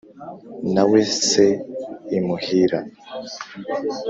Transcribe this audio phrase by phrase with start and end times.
[0.73, 0.99] na we
[1.29, 1.47] se
[2.17, 2.79] i muhira,